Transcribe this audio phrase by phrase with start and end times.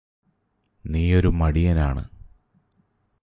[0.85, 2.03] നീയൊരു മടിയനാണ്